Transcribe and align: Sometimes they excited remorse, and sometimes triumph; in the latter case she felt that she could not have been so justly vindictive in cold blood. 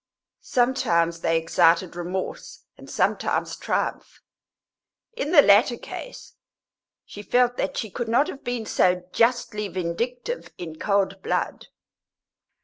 Sometimes 0.39 1.19
they 1.19 1.37
excited 1.37 1.95
remorse, 1.95 2.63
and 2.75 2.89
sometimes 2.89 3.55
triumph; 3.55 4.23
in 5.13 5.29
the 5.31 5.43
latter 5.43 5.77
case 5.77 6.33
she 7.05 7.21
felt 7.21 7.55
that 7.57 7.77
she 7.77 7.91
could 7.91 8.07
not 8.09 8.27
have 8.27 8.43
been 8.43 8.65
so 8.65 9.03
justly 9.13 9.67
vindictive 9.67 10.49
in 10.57 10.79
cold 10.79 11.21
blood. 11.21 11.67